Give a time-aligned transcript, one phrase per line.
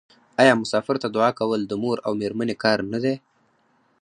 [0.41, 3.15] آیا مسافر ته دعا کول د مور او میرمنې کار نه دی؟